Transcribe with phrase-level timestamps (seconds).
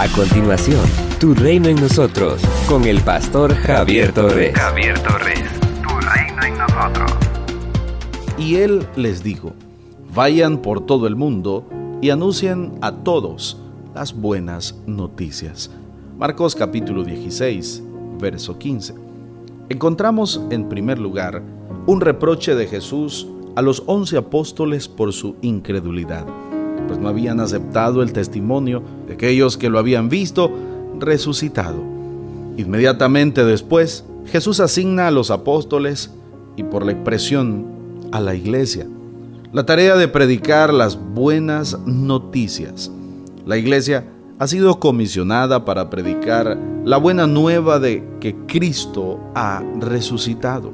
[0.00, 0.78] A continuación,
[1.18, 4.56] Tu Reino en Nosotros, con el pastor Javier Torres.
[4.56, 5.42] Javier Torres,
[5.82, 7.10] Tu Reino en Nosotros.
[8.38, 9.54] Y él les dijo,
[10.14, 11.66] vayan por todo el mundo
[12.00, 13.60] y anuncien a todos
[13.92, 15.68] las buenas noticias.
[16.16, 17.82] Marcos capítulo 16,
[18.20, 18.94] verso 15.
[19.68, 21.42] Encontramos en primer lugar
[21.88, 23.26] un reproche de Jesús
[23.56, 26.24] a los once apóstoles por su incredulidad
[26.86, 30.50] pues no habían aceptado el testimonio de aquellos que lo habían visto
[30.98, 31.82] resucitado.
[32.56, 36.10] Inmediatamente después, Jesús asigna a los apóstoles
[36.56, 37.66] y por la expresión
[38.12, 38.86] a la iglesia
[39.52, 42.90] la tarea de predicar las buenas noticias.
[43.46, 44.04] La iglesia
[44.38, 50.70] ha sido comisionada para predicar la buena nueva de que Cristo ha resucitado.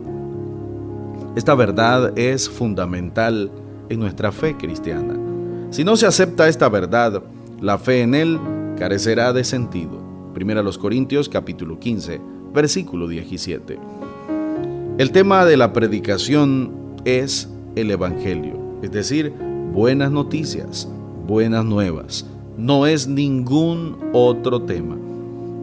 [1.37, 3.51] Esta verdad es fundamental
[3.89, 5.15] en nuestra fe cristiana.
[5.75, 7.25] Si no se acepta esta verdad,
[7.61, 8.39] la fe en Él
[8.79, 9.99] carecerá de sentido.
[10.33, 12.21] Primera los Corintios capítulo 15,
[12.55, 13.77] versículo 17.
[14.99, 16.71] El tema de la predicación
[17.05, 19.33] es el Evangelio, es decir,
[19.73, 20.89] buenas noticias,
[21.27, 22.25] buenas nuevas.
[22.57, 24.97] No es ningún otro tema.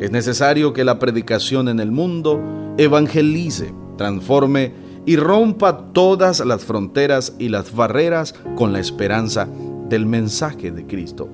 [0.01, 2.37] Es necesario que la predicación en el mundo
[2.77, 4.73] evangelice, transforme
[5.05, 9.47] y rompa todas las fronteras y las barreras con la esperanza
[9.91, 11.29] del mensaje de Cristo.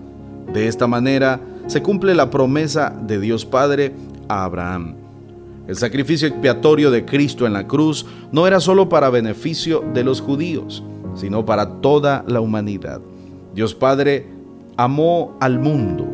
[0.52, 3.94] De esta manera se cumple la promesa de Dios Padre
[4.28, 4.96] a Abraham.
[5.68, 10.22] El sacrificio expiatorio de Cristo en la cruz no era solo para beneficio de los
[10.22, 10.84] judíos,
[11.16, 13.00] sino para toda la humanidad.
[13.54, 14.26] Dios Padre
[14.76, 16.08] amó al mundo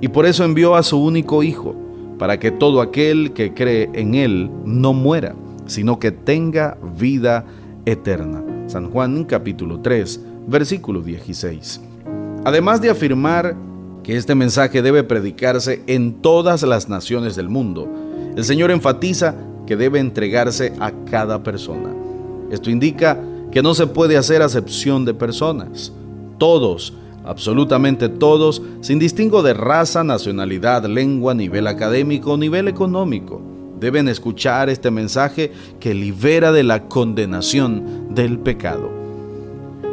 [0.00, 1.76] y por eso envió a su único Hijo,
[2.18, 5.34] para que todo aquel que cree en Él no muera,
[5.66, 7.44] sino que tenga vida
[7.86, 8.44] eterna.
[8.66, 10.20] San Juan capítulo 3,
[10.50, 11.80] versículo 16.
[12.44, 13.54] Además de afirmar
[14.02, 17.88] que este mensaje debe predicarse en todas las naciones del mundo,
[18.36, 19.34] el Señor enfatiza
[19.66, 21.94] que debe entregarse a cada persona.
[22.50, 23.20] Esto indica
[23.52, 25.92] que no se puede hacer acepción de personas.
[26.38, 26.94] Todos,
[27.24, 33.40] absolutamente todos, sin distingo de raza, nacionalidad, lengua, nivel académico o nivel económico,
[33.78, 38.99] deben escuchar este mensaje que libera de la condenación del pecado.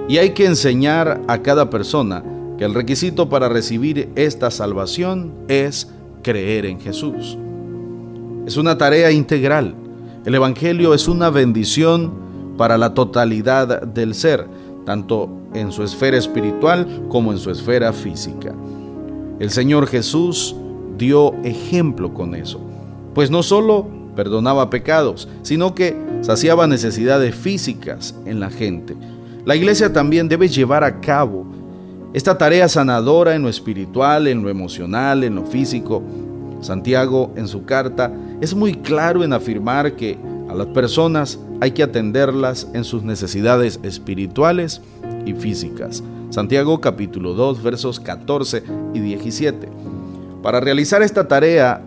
[0.07, 2.23] Y hay que enseñar a cada persona
[2.57, 5.89] que el requisito para recibir esta salvación es
[6.23, 7.37] creer en Jesús.
[8.45, 9.75] Es una tarea integral.
[10.25, 12.13] El Evangelio es una bendición
[12.57, 14.47] para la totalidad del ser,
[14.85, 18.55] tanto en su esfera espiritual como en su esfera física.
[19.39, 20.55] El Señor Jesús
[20.97, 22.61] dio ejemplo con eso,
[23.13, 23.85] pues no solo
[24.15, 28.95] perdonaba pecados, sino que saciaba necesidades físicas en la gente
[29.47, 31.45] la iglesia también debe llevar a cabo
[32.13, 36.03] esta tarea sanadora en lo espiritual, en lo emocional, en lo físico.
[36.59, 40.17] Santiago en su carta es muy claro en afirmar que
[40.49, 44.81] a las personas hay que atenderlas en sus necesidades espirituales
[45.25, 46.03] y físicas.
[46.29, 49.69] Santiago capítulo 2 versos 14 y 17.
[50.43, 51.81] Para realizar esta tarea,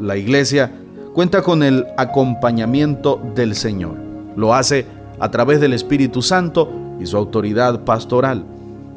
[0.00, 0.72] la iglesia
[1.12, 3.94] cuenta con el acompañamiento del Señor.
[4.36, 4.86] Lo hace
[5.20, 8.44] a través del Espíritu Santo y su autoridad pastoral.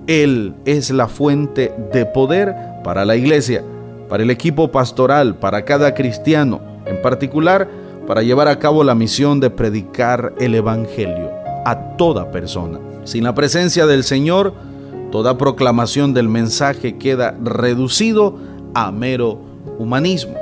[0.07, 3.63] Él es la fuente de poder para la iglesia,
[4.07, 7.67] para el equipo pastoral, para cada cristiano, en particular
[8.07, 11.29] para llevar a cabo la misión de predicar el Evangelio
[11.65, 12.79] a toda persona.
[13.03, 14.53] Sin la presencia del Señor,
[15.11, 18.37] toda proclamación del mensaje queda reducido
[18.73, 19.39] a mero
[19.77, 20.35] humanismo.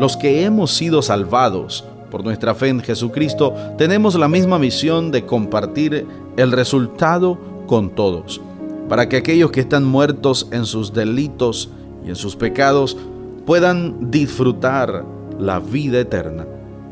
[0.00, 1.84] Los que hemos sido salvados
[2.14, 7.36] por nuestra fe en Jesucristo, tenemos la misma misión de compartir el resultado
[7.66, 8.40] con todos,
[8.88, 11.70] para que aquellos que están muertos en sus delitos
[12.06, 12.96] y en sus pecados
[13.44, 15.04] puedan disfrutar
[15.40, 16.46] la vida eterna,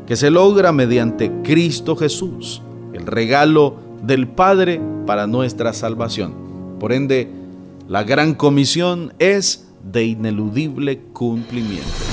[0.05, 2.61] que se logra mediante Cristo Jesús,
[2.91, 6.33] el regalo del Padre para nuestra salvación.
[6.81, 7.31] Por ende,
[7.87, 12.12] la gran comisión es de ineludible cumplimiento.